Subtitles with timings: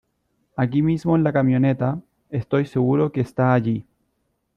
[0.57, 2.01] Aquí mismo en la camioneta.
[2.31, 3.85] Estoy seguro que está allí.